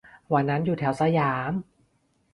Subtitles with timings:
[0.33, 1.53] วันนั้นอยู่แถวสยาม